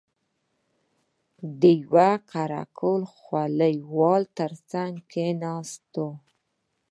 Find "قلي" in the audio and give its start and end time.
2.77-3.05